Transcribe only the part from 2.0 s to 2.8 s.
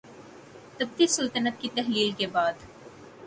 کے بعد